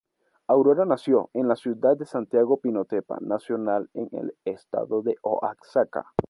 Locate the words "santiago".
2.07-2.57